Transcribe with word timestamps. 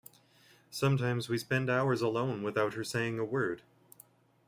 Sometimes 0.71 1.29
we 1.29 1.37
spend 1.37 1.69
hours 1.69 2.01
alone 2.01 2.41
without 2.41 2.73
her 2.73 2.83
saying 2.83 3.19
a 3.19 3.23
word. 3.23 3.61